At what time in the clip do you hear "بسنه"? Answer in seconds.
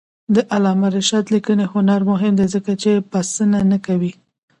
3.11-3.59